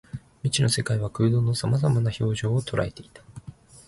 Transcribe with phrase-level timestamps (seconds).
[0.41, 3.21] 未知の世界は空洞の様々な表情を捉えていた